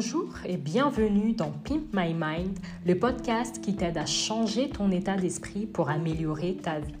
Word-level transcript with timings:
Bonjour 0.00 0.32
et 0.46 0.56
bienvenue 0.56 1.32
dans 1.32 1.50
Pimp 1.50 1.92
My 1.92 2.14
Mind, 2.14 2.56
le 2.86 2.96
podcast 2.96 3.60
qui 3.60 3.74
t'aide 3.74 3.98
à 3.98 4.06
changer 4.06 4.70
ton 4.70 4.92
état 4.92 5.16
d'esprit 5.16 5.66
pour 5.66 5.90
améliorer 5.90 6.54
ta 6.54 6.78
vie. 6.78 6.94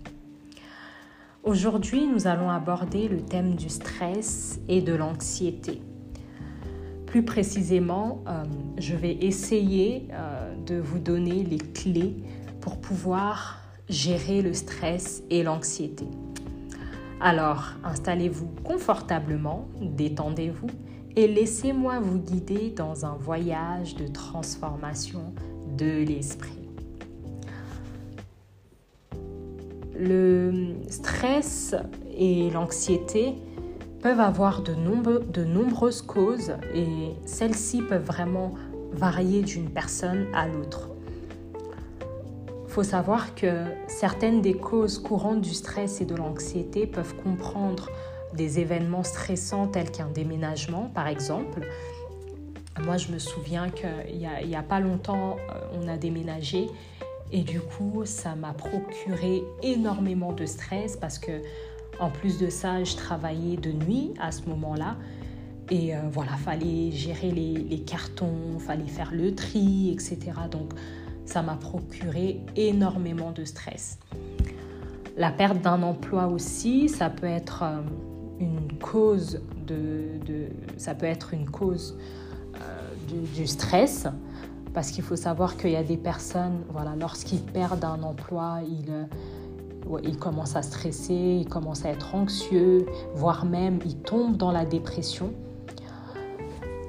Aujourd'hui, 1.44 2.08
nous 2.08 2.26
allons 2.26 2.50
aborder 2.50 3.06
le 3.06 3.20
thème 3.20 3.54
du 3.54 3.68
stress 3.68 4.58
et 4.66 4.80
de 4.80 4.92
l'anxiété. 4.94 5.80
Plus 7.06 7.24
précisément, 7.24 8.24
euh, 8.26 8.42
je 8.78 8.96
vais 8.96 9.12
essayer 9.20 10.08
euh, 10.10 10.52
de 10.66 10.80
vous 10.80 10.98
donner 10.98 11.44
les 11.44 11.58
clés 11.58 12.16
pour 12.60 12.80
pouvoir 12.80 13.60
gérer 13.88 14.42
le 14.42 14.52
stress 14.54 15.22
et 15.30 15.44
l'anxiété. 15.44 16.06
Alors, 17.20 17.74
installez-vous 17.84 18.48
confortablement, 18.64 19.68
détendez-vous 19.80 20.66
et 21.16 21.26
laissez-moi 21.26 22.00
vous 22.00 22.18
guider 22.18 22.70
dans 22.70 23.04
un 23.04 23.14
voyage 23.14 23.94
de 23.96 24.06
transformation 24.06 25.32
de 25.76 26.04
l'esprit. 26.04 26.68
Le 29.98 30.74
stress 30.88 31.74
et 32.16 32.50
l'anxiété 32.50 33.34
peuvent 34.00 34.20
avoir 34.20 34.62
de, 34.62 34.74
nombreuses 35.44 36.02
causes 36.02 36.52
et 36.74 37.14
celles-ci 37.24 37.82
peuvent 37.82 38.04
vraiment 38.04 38.52
varier 38.92 39.42
d'une 39.42 39.68
personne 39.68 40.26
à 40.34 40.46
l'autre. 40.46 40.90
Il 42.66 42.70
faut 42.70 42.84
savoir 42.84 43.34
que 43.34 43.64
certaines 43.88 44.40
des 44.40 44.54
causes 44.54 44.98
courantes 44.98 45.40
du 45.40 45.52
stress 45.52 46.00
et 46.00 46.04
de 46.04 46.14
l'anxiété 46.14 46.86
peuvent 46.86 47.16
comprendre 47.16 47.88
des 48.34 48.60
événements 48.60 49.04
stressants 49.04 49.66
tels 49.66 49.90
qu'un 49.90 50.08
déménagement, 50.08 50.90
par 50.94 51.06
exemple. 51.06 51.66
Moi, 52.84 52.96
je 52.96 53.10
me 53.12 53.18
souviens 53.18 53.70
qu'il 53.70 54.18
n'y 54.18 54.54
a, 54.54 54.58
a, 54.58 54.62
pas 54.62 54.80
longtemps, 54.80 55.36
euh, 55.50 55.80
on 55.80 55.88
a 55.88 55.96
déménagé 55.96 56.68
et 57.30 57.42
du 57.42 57.60
coup, 57.60 58.02
ça 58.04 58.34
m'a 58.34 58.52
procuré 58.52 59.44
énormément 59.62 60.32
de 60.32 60.46
stress 60.46 60.96
parce 60.96 61.18
que, 61.18 61.42
en 62.00 62.10
plus 62.10 62.38
de 62.38 62.48
ça, 62.48 62.82
je 62.84 62.96
travaillais 62.96 63.56
de 63.56 63.72
nuit 63.72 64.14
à 64.20 64.32
ce 64.32 64.42
moment-là. 64.48 64.96
Et 65.70 65.94
euh, 65.94 66.00
voilà, 66.10 66.32
fallait 66.32 66.90
gérer 66.90 67.30
les, 67.30 67.80
cartons, 67.80 68.58
fallait 68.58 68.86
faire 68.86 69.10
le 69.12 69.34
tri, 69.34 69.90
etc. 69.92 70.18
Donc, 70.50 70.72
ça 71.26 71.42
m'a 71.42 71.56
procuré 71.56 72.40
énormément 72.56 73.32
de 73.32 73.44
stress. 73.44 73.98
La 75.18 75.30
perte 75.30 75.60
d'un 75.60 75.82
emploi 75.82 76.28
aussi, 76.28 76.88
ça 76.88 77.10
peut 77.10 77.26
être 77.26 77.62
euh, 77.64 77.80
une 78.40 78.78
cause 78.78 79.40
de, 79.66 80.48
ça 80.76 80.94
peut 80.94 81.06
être 81.06 81.34
une 81.34 81.48
cause 81.50 81.96
euh, 82.56 83.24
du, 83.34 83.46
stress 83.46 84.06
parce 84.74 84.90
qu'il 84.90 85.02
faut 85.02 85.16
savoir 85.16 85.56
qu'il 85.56 85.70
y 85.70 85.76
a 85.76 85.82
des 85.82 85.96
personnes, 85.96 86.60
voilà, 86.70 86.94
lorsqu'ils 86.98 87.42
perdent 87.42 87.84
un 87.84 88.02
emploi, 88.02 88.60
ils, 88.66 88.90
euh, 88.90 90.00
ils 90.04 90.18
commencent 90.18 90.56
à 90.56 90.62
stresser, 90.62 91.38
ils 91.40 91.48
commencent 91.48 91.84
à 91.84 91.90
être 91.90 92.14
anxieux, 92.14 92.86
voire 93.14 93.44
même 93.44 93.80
ils 93.84 93.96
tombent 93.96 94.36
dans 94.36 94.52
la 94.52 94.64
dépression. 94.64 95.32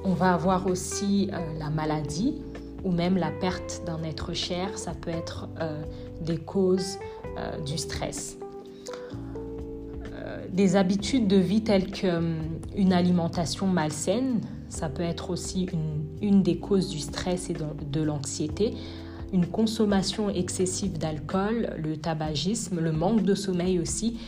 On 0.04 0.14
va 0.14 0.32
avoir 0.32 0.66
aussi 0.66 1.30
euh, 1.32 1.58
la 1.58 1.70
maladie 1.70 2.42
ou 2.84 2.92
même 2.92 3.16
la 3.16 3.30
perte 3.30 3.82
d'un 3.86 4.02
être 4.04 4.32
cher, 4.32 4.78
ça 4.78 4.92
peut 4.92 5.10
être 5.10 5.48
des 6.22 6.38
causes 6.38 6.98
du 7.66 7.76
stress 7.76 8.38
des 10.52 10.76
habitudes 10.76 11.28
de 11.28 11.36
vie 11.36 11.62
telles 11.62 11.90
qu'une 11.90 12.92
alimentation 12.92 13.66
malsaine, 13.66 14.40
ça 14.68 14.88
peut 14.88 15.02
être 15.02 15.30
aussi 15.30 15.68
une, 16.22 16.42
des 16.42 16.58
causes 16.58 16.88
du 16.88 16.98
stress 16.98 17.50
et 17.50 17.54
de, 17.54 18.00
l'anxiété, 18.00 18.74
une 19.32 19.46
consommation 19.46 20.28
excessive 20.28 20.98
d'alcool, 20.98 21.74
le 21.78 21.96
tabagisme, 21.96 22.80
le 22.80 22.92
manque 22.92 23.22
de 23.22 23.34
sommeil 23.34 23.78
aussi, 23.78 24.20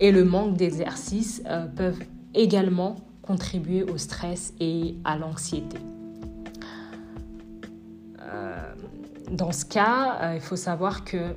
et 0.00 0.12
le 0.12 0.24
manque 0.24 0.56
d'exercice 0.56 1.42
euh, 1.46 1.66
peuvent 1.66 1.98
également 2.34 2.96
contribuer 3.22 3.82
au 3.82 3.98
stress 3.98 4.54
et 4.60 4.94
à 5.04 5.18
l'anxiété. 5.18 5.78
Euh, 8.22 8.74
dans 9.32 9.50
ce 9.50 9.64
cas, 9.64 10.18
euh, 10.22 10.34
il 10.36 10.40
faut 10.40 10.56
savoir 10.56 11.04
que 11.04 11.34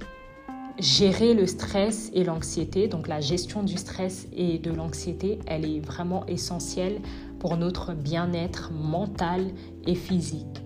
gérer 0.81 1.36
le 1.36 1.46
stress 1.46 2.09
et 2.14 2.24
l'anxiété, 2.24 2.88
donc 2.88 3.08
la 3.08 3.22
gestion 3.22 3.62
du 3.62 3.78
stress 3.78 4.28
et 4.36 4.58
de 4.58 4.72
l'anxiété, 4.72 5.38
elle 5.46 5.64
est 5.64 5.80
vraiment 5.80 6.25
essentielle 6.25 7.00
pour 7.40 7.56
notre 7.56 7.94
bien-être 7.94 8.72
mental 8.72 9.52
et 9.86 9.96
physique. 9.96 10.64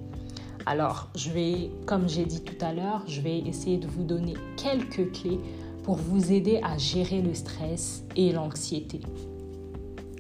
Alors, 0.66 1.10
je 1.16 1.30
vais, 1.32 1.70
comme 1.86 2.08
j'ai 2.08 2.26
dit 2.26 2.42
tout 2.42 2.66
à 2.66 2.74
l'heure, 2.74 3.04
je 3.08 3.20
vais 3.20 3.40
essayer 3.40 3.78
de 3.78 3.88
vous 3.88 4.04
donner 4.04 4.34
quelques 4.56 5.12
clés 5.12 5.40
pour 5.84 5.96
vous 5.96 6.32
aider 6.32 6.60
à 6.64 6.78
gérer 6.78 7.22
le 7.22 7.34
stress 7.34 8.04
et 8.16 8.32
l'anxiété. 8.32 9.02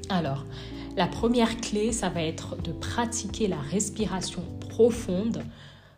Alors, 0.09 0.45
la 0.97 1.07
première 1.07 1.57
clé, 1.61 1.91
ça 1.91 2.09
va 2.09 2.21
être 2.21 2.61
de 2.61 2.71
pratiquer 2.73 3.47
la 3.47 3.59
respiration 3.59 4.43
profonde. 4.69 5.41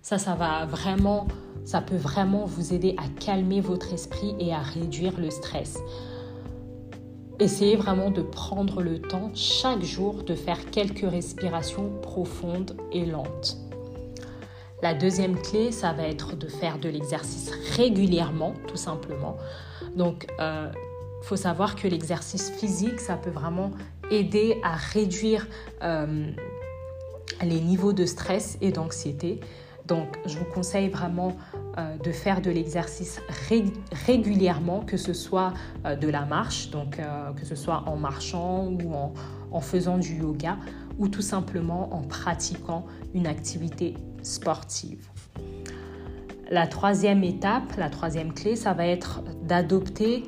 Ça, 0.07 0.17
ça 0.17 0.35
va 0.35 0.65
vraiment 0.65 1.27
ça 1.65 1.81
peut 1.81 1.97
vraiment 1.97 2.45
vous 2.45 2.73
aider 2.73 2.95
à 2.97 3.09
calmer 3.19 3.59
votre 3.59 3.91
esprit 3.91 4.35
et 4.39 4.53
à 4.53 4.59
réduire 4.59 5.19
le 5.19 5.29
stress. 5.29 5.79
Essayez 7.41 7.75
vraiment 7.75 8.09
de 8.09 8.21
prendre 8.21 8.81
le 8.81 9.01
temps 9.01 9.31
chaque 9.35 9.83
jour 9.83 10.23
de 10.23 10.33
faire 10.33 10.71
quelques 10.71 11.03
respirations 11.11 11.91
profondes 12.01 12.77
et 12.93 13.05
lentes. 13.05 13.57
La 14.81 14.93
deuxième 14.93 15.37
clé, 15.41 15.73
ça 15.73 15.91
va 15.91 16.03
être 16.03 16.37
de 16.37 16.47
faire 16.47 16.79
de 16.79 16.87
l'exercice 16.87 17.51
régulièrement, 17.75 18.53
tout 18.69 18.77
simplement. 18.77 19.35
Donc, 19.97 20.25
il 20.29 20.35
euh, 20.39 20.71
faut 21.23 21.35
savoir 21.35 21.75
que 21.75 21.85
l'exercice 21.85 22.49
physique, 22.49 23.01
ça 23.01 23.17
peut 23.17 23.29
vraiment 23.29 23.71
aider 24.09 24.57
à 24.63 24.73
réduire 24.73 25.47
euh, 25.83 26.31
les 27.43 27.59
niveaux 27.59 27.91
de 27.91 28.05
stress 28.05 28.57
et 28.61 28.71
d'anxiété. 28.71 29.41
Donc, 29.87 30.19
je 30.25 30.37
vous 30.37 30.45
conseille 30.45 30.89
vraiment 30.89 31.31
euh, 31.77 31.97
de 31.97 32.11
faire 32.11 32.41
de 32.41 32.51
l'exercice 32.51 33.21
régulièrement, 34.05 34.81
que 34.81 34.97
ce 34.97 35.13
soit 35.13 35.53
euh, 35.85 35.95
de 35.95 36.09
la 36.09 36.25
marche, 36.25 36.71
donc 36.71 36.99
euh, 36.99 37.31
que 37.33 37.45
ce 37.45 37.55
soit 37.55 37.83
en 37.87 37.95
marchant 37.95 38.67
ou 38.67 38.93
en, 38.93 39.61
faisant 39.61 39.97
du 39.97 40.17
yoga, 40.17 40.57
ou 40.99 41.07
tout 41.07 41.21
simplement 41.21 41.93
en 41.93 42.01
pratiquant 42.01 42.85
une 43.13 43.27
activité 43.27 43.95
sportive. 44.23 45.07
La 46.51 46.67
troisième 46.67 47.23
étape, 47.23 47.75
la 47.77 47.89
troisième 47.89 48.33
clé, 48.33 48.55
ça 48.55 48.73
va 48.73 48.85
être 48.85 49.23
d'adopter 49.43 50.23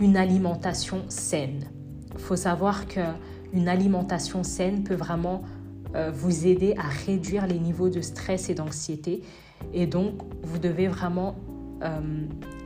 une 0.00 0.16
alimentation 0.16 1.04
saine. 1.08 1.64
Il 2.14 2.20
faut 2.20 2.36
savoir 2.36 2.86
qu'une 2.86 3.68
alimentation 3.68 4.42
saine 4.42 4.84
peut 4.84 4.94
vraiment 4.94 5.42
vous 6.12 6.46
aider 6.46 6.74
à 6.78 6.88
réduire 6.88 7.46
les 7.46 7.58
niveaux 7.58 7.88
de 7.90 8.00
stress 8.00 8.48
et 8.48 8.54
d'anxiété. 8.54 9.22
Et 9.74 9.86
donc, 9.86 10.14
vous 10.42 10.58
devez 10.58 10.88
vraiment 10.88 11.36
euh, 11.82 12.00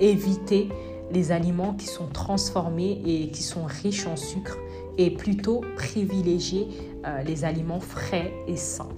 éviter 0.01 0.69
les 1.13 1.33
aliments 1.33 1.73
qui 1.73 1.87
sont 1.87 2.09
transformés 2.09 3.01
et 3.07 3.31
qui 3.31 3.43
sont 3.43 3.65
riches 3.65 4.07
en 4.07 4.17
sucre 4.17 4.59
et 4.99 5.11
plutôt 5.11 5.63
privilégier 5.77 6.67
euh, 7.07 7.23
les 7.23 7.45
aliments 7.45 7.81
frais 7.81 8.33
et 8.47 8.57
sains. 8.57 8.89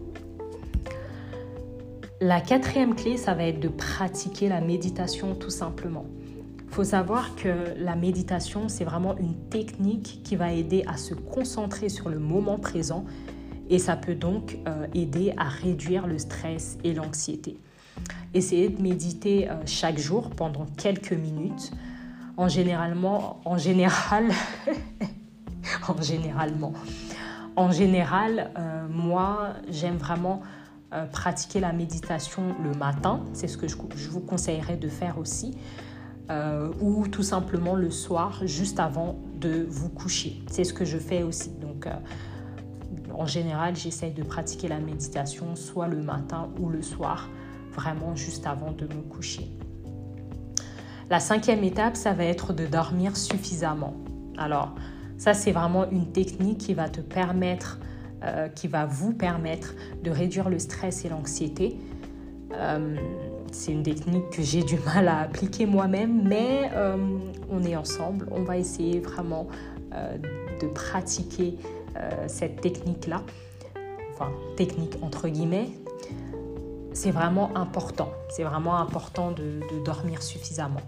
La 2.21 2.41
quatrième 2.41 2.97
clé, 2.97 3.17
ça 3.17 3.35
va 3.35 3.45
être 3.45 3.61
de 3.61 3.69
pratiquer 3.69 4.49
la 4.49 4.61
méditation 4.61 5.35
tout 5.35 5.51
simplement. 5.51 6.07
Il 6.67 6.75
faut 6.75 6.85
savoir 6.85 7.37
que 7.37 7.75
la 7.77 7.95
méditation, 7.95 8.69
c'est 8.69 8.85
vraiment 8.85 9.17
une 9.19 9.35
technique 9.51 10.23
qui 10.25 10.35
va 10.35 10.53
aider 10.53 10.85
à 10.89 10.97
se 10.97 11.15
concentrer 11.15 11.89
sur 11.89 12.09
le 12.09 12.19
moment 12.19 12.59
présent 12.59 13.05
et 13.71 13.79
ça 13.79 13.97
peut 13.97 14.15
donc 14.15 14.59
euh, 14.67 14.87
aider 14.95 15.35
à 15.37 15.45
réduire 15.45 16.07
le 16.07 16.19
stress 16.19 16.79
et 16.85 16.95
l'anxiété. 16.95 17.59
Essayez 18.35 18.69
de 18.69 18.81
méditer 18.81 19.51
euh, 19.51 19.55
chaque 19.67 19.99
jour 19.99 20.31
pendant 20.31 20.67
quelques 20.77 21.13
minutes. 21.13 21.73
En 22.37 22.49
généralement, 22.49 23.41
en 23.45 23.59
général, 23.59 24.29
en 25.89 26.01
généralement, 26.01 26.73
en 27.57 27.71
général, 27.73 28.53
euh, 28.57 28.87
moi, 28.89 29.55
j'aime 29.69 29.97
vraiment 29.97 30.43
pratiquer 31.13 31.61
la 31.61 31.75
méditation 31.75 32.55
le 32.65 32.73
matin. 32.73 33.21
C'est 33.35 33.47
ce 33.47 33.59
que 33.59 33.69
je, 33.69 33.77
je, 33.95 34.09
vous 34.09 34.21
conseillerais 34.21 34.79
de 34.79 34.89
faire 34.89 35.19
aussi. 35.19 35.55
ou 36.81 37.07
tout 37.09 37.23
simplement 37.23 37.75
le 37.75 37.91
soir, 37.91 38.41
juste 38.47 38.81
avant 38.81 39.19
de 39.39 39.67
vous 39.69 39.91
coucher. 39.91 40.43
C'est 40.47 40.65
ce 40.65 40.73
que 40.73 40.87
je 40.87 40.97
fais 40.97 41.23
aussi. 41.23 41.51
Donc, 41.61 41.87
en 43.19 43.27
général, 43.27 43.77
j'essaye 43.77 44.13
de 44.13 44.23
pratiquer 44.23 44.69
la 44.69 44.79
méditation 44.79 45.57
soit 45.57 45.89
le 45.89 46.01
matin 46.01 46.49
ou 46.61 46.69
le 46.69 46.83
soir, 46.83 47.29
vraiment 47.73 48.15
juste 48.15 48.47
avant 48.47 48.73
de 48.73 48.85
me 48.85 49.03
coucher. 49.03 49.51
La 51.11 51.21
cinquième 51.21 51.65
étape, 51.65 51.97
ça 51.97 52.13
va 52.13 52.25
être 52.25 52.53
de 52.53 52.67
dormir 52.67 53.17
suffisamment. 53.17 53.95
Alors, 54.37 54.75
ça, 55.17 55.35
c'est 55.35 55.53
vraiment 55.53 55.91
une 55.91 56.13
technique 56.13 56.59
qui 56.59 56.75
va 56.75 56.89
te 56.89 57.01
permettre 57.01 57.79
euh, 58.25 58.49
qui 58.49 58.67
va 58.67 58.85
vous 58.85 59.13
permettre 59.13 59.75
de 60.03 60.11
réduire 60.11 60.49
le 60.49 60.59
stress 60.59 61.05
et 61.05 61.09
l'anxiété. 61.09 61.77
Euh, 62.53 62.97
c'est 63.53 63.71
une 63.71 63.85
technique 63.85 64.29
que 64.31 64.43
j'ai 64.43 64.65
du 64.65 64.77
mal 64.87 65.07
à 65.07 65.21
appliquer 65.21 65.67
moi-même, 65.67 66.23
mais 66.25 66.69
euh, 66.75 66.97
on 67.49 67.63
est 67.63 67.77
ensemble. 67.77 68.27
On 68.33 68.43
va 68.43 68.59
essayer 68.59 68.99
vraiment 68.99 69.47
de 70.61 70.67
pratiquer 70.67 71.57
cette 72.27 72.61
technique-là. 72.61 73.23
Enfin, 74.15 74.31
technique 74.57 74.95
entre 75.03 75.29
guillemets. 75.29 75.71
C'est 76.93 77.11
vraiment 77.11 77.57
important. 77.57 78.11
C'est 78.29 78.43
vraiment 78.43 78.77
important 78.79 79.31
de 79.31 79.61
dormir 79.85 80.23
suffisamment. 80.23 80.81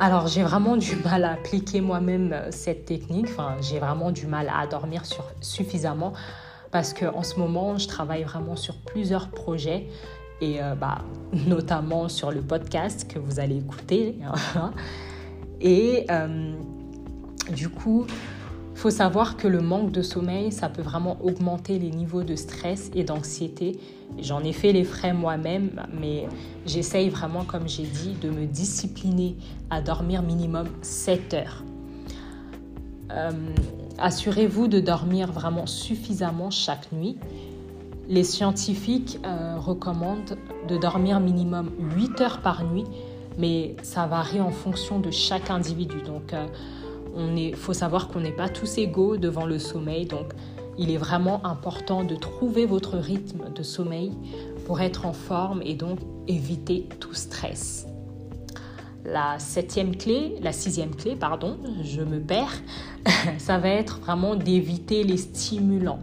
Alors 0.00 0.28
j'ai 0.28 0.44
vraiment 0.44 0.76
du 0.76 0.94
mal 0.96 1.24
à 1.24 1.32
appliquer 1.32 1.80
moi-même 1.80 2.32
euh, 2.32 2.50
cette 2.52 2.84
technique. 2.84 3.26
Enfin, 3.30 3.56
j'ai 3.60 3.80
vraiment 3.80 4.12
du 4.12 4.26
mal 4.26 4.50
à 4.54 4.66
dormir 4.66 5.04
sur, 5.04 5.24
suffisamment 5.40 6.12
parce 6.70 6.94
qu'en 6.94 7.22
ce 7.24 7.36
moment, 7.36 7.78
je 7.78 7.88
travaille 7.88 8.22
vraiment 8.22 8.54
sur 8.54 8.76
plusieurs 8.76 9.28
projets 9.28 9.88
et 10.40 10.62
euh, 10.62 10.76
bah, 10.76 10.98
notamment 11.32 12.08
sur 12.08 12.30
le 12.30 12.42
podcast 12.42 13.12
que 13.12 13.18
vous 13.18 13.40
allez 13.40 13.56
écouter. 13.56 14.18
Hein. 14.54 14.72
et 15.60 16.06
euh, 16.10 16.54
du 17.50 17.68
coup, 17.68 18.06
faut 18.78 18.90
savoir 18.90 19.36
que 19.36 19.48
le 19.48 19.60
manque 19.60 19.90
de 19.90 20.02
sommeil, 20.02 20.52
ça 20.52 20.68
peut 20.68 20.82
vraiment 20.82 21.18
augmenter 21.20 21.80
les 21.80 21.90
niveaux 21.90 22.22
de 22.22 22.36
stress 22.36 22.92
et 22.94 23.02
d'anxiété. 23.02 23.76
J'en 24.20 24.44
ai 24.44 24.52
fait 24.52 24.72
les 24.72 24.84
frais 24.84 25.12
moi-même, 25.12 25.84
mais 26.00 26.28
j'essaye 26.64 27.08
vraiment, 27.08 27.42
comme 27.42 27.68
j'ai 27.68 27.82
dit, 27.82 28.14
de 28.22 28.30
me 28.30 28.46
discipliner 28.46 29.36
à 29.68 29.80
dormir 29.80 30.22
minimum 30.22 30.68
7 30.82 31.34
heures. 31.34 31.64
Euh, 33.10 33.32
assurez-vous 33.98 34.68
de 34.68 34.78
dormir 34.78 35.32
vraiment 35.32 35.66
suffisamment 35.66 36.50
chaque 36.50 36.92
nuit. 36.92 37.16
Les 38.08 38.22
scientifiques 38.22 39.18
euh, 39.26 39.56
recommandent 39.58 40.38
de 40.68 40.76
dormir 40.76 41.18
minimum 41.18 41.72
8 41.96 42.20
heures 42.20 42.38
par 42.42 42.64
nuit, 42.64 42.84
mais 43.38 43.74
ça 43.82 44.06
varie 44.06 44.40
en 44.40 44.50
fonction 44.52 45.00
de 45.00 45.10
chaque 45.10 45.50
individu. 45.50 45.96
Euh, 46.32 46.46
il 47.18 47.56
faut 47.56 47.72
savoir 47.72 48.08
qu'on 48.08 48.20
n'est 48.20 48.32
pas 48.32 48.48
tous 48.48 48.78
égaux 48.78 49.16
devant 49.16 49.46
le 49.46 49.58
sommeil, 49.58 50.06
donc 50.06 50.32
il 50.78 50.90
est 50.90 50.96
vraiment 50.96 51.44
important 51.44 52.04
de 52.04 52.14
trouver 52.14 52.64
votre 52.64 52.96
rythme 52.96 53.52
de 53.52 53.62
sommeil 53.62 54.12
pour 54.66 54.80
être 54.80 55.06
en 55.06 55.12
forme 55.12 55.60
et 55.64 55.74
donc 55.74 55.98
éviter 56.28 56.88
tout 57.00 57.14
stress. 57.14 57.86
La 59.04 59.38
septième 59.38 59.96
clé, 59.96 60.36
la 60.42 60.52
sixième 60.52 60.94
clé, 60.94 61.16
pardon, 61.16 61.56
je 61.82 62.02
me 62.02 62.20
perds, 62.20 62.62
ça 63.38 63.58
va 63.58 63.68
être 63.68 64.00
vraiment 64.00 64.36
d'éviter 64.36 65.02
les 65.02 65.16
stimulants. 65.16 66.02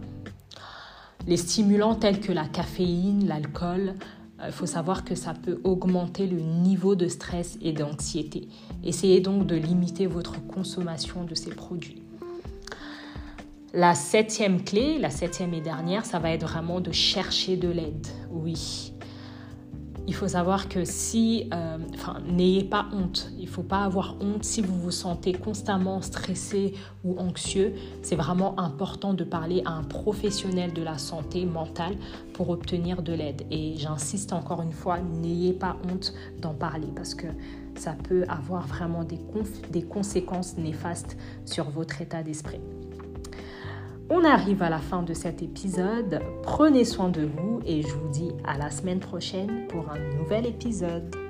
Les 1.26 1.36
stimulants 1.36 1.94
tels 1.94 2.20
que 2.20 2.32
la 2.32 2.44
caféine, 2.44 3.26
l'alcool, 3.26 3.94
il 4.44 4.52
faut 4.52 4.66
savoir 4.66 5.04
que 5.04 5.14
ça 5.14 5.32
peut 5.32 5.60
augmenter 5.64 6.26
le 6.26 6.40
niveau 6.40 6.94
de 6.94 7.08
stress 7.08 7.58
et 7.62 7.72
d'anxiété. 7.72 8.48
Essayez 8.84 9.20
donc 9.20 9.46
de 9.46 9.56
limiter 9.56 10.06
votre 10.06 10.46
consommation 10.46 11.24
de 11.24 11.34
ces 11.34 11.50
produits. 11.50 12.02
La 13.72 13.94
septième 13.94 14.62
clé, 14.62 14.98
la 14.98 15.10
septième 15.10 15.52
et 15.52 15.60
dernière, 15.60 16.04
ça 16.04 16.18
va 16.18 16.30
être 16.30 16.46
vraiment 16.46 16.80
de 16.80 16.92
chercher 16.92 17.56
de 17.56 17.68
l'aide. 17.68 18.06
Oui, 18.30 18.92
il 20.06 20.14
faut 20.14 20.28
savoir 20.28 20.68
que 20.68 20.84
si, 20.84 21.48
euh, 21.52 21.78
enfin, 21.94 22.18
n'ayez 22.28 22.64
pas 22.64 22.86
honte. 22.92 23.32
Il 23.38 23.46
ne 23.46 23.50
faut 23.50 23.62
pas 23.62 23.84
avoir 23.84 24.16
honte 24.20 24.44
si 24.44 24.62
vous 24.62 24.78
vous 24.78 24.90
sentez 24.92 25.32
constamment 25.32 26.00
stressé 26.00 26.74
ou 27.04 27.18
anxieux. 27.18 27.74
C'est 28.02 28.16
vraiment 28.16 28.58
important 28.60 29.14
de 29.14 29.24
parler 29.24 29.62
à 29.64 29.72
un 29.72 29.82
professionnel 29.82 30.72
de 30.72 30.82
la 30.82 30.98
santé 30.98 31.44
mentale 31.44 31.96
pour 32.34 32.50
obtenir 32.50 33.02
de 33.02 33.12
l'aide. 33.12 33.46
Et 33.50 33.74
j'insiste 33.76 34.32
encore 34.32 34.62
une 34.62 34.72
fois, 34.72 34.98
n'ayez 35.00 35.52
pas 35.52 35.76
honte 35.90 36.14
d'en 36.40 36.54
parler 36.54 36.88
parce 36.94 37.14
que 37.14 37.26
ça 37.76 37.92
peut 37.92 38.24
avoir 38.28 38.66
vraiment 38.66 39.04
des, 39.04 39.18
des 39.70 39.82
conséquences 39.82 40.56
néfastes 40.56 41.16
sur 41.44 41.68
votre 41.68 42.00
état 42.00 42.22
d'esprit. 42.22 42.60
On 44.08 44.22
arrive 44.24 44.62
à 44.62 44.70
la 44.70 44.78
fin 44.78 45.02
de 45.02 45.14
cet 45.14 45.42
épisode. 45.42 46.20
Prenez 46.44 46.84
soin 46.84 47.08
de 47.08 47.22
vous 47.22 47.60
et 47.66 47.82
je 47.82 47.88
vous 47.88 48.08
dis 48.08 48.30
à 48.44 48.56
la 48.56 48.70
semaine 48.70 49.00
prochaine 49.00 49.66
pour 49.66 49.90
un 49.90 49.98
nouvel 50.16 50.46
épisode. 50.46 51.25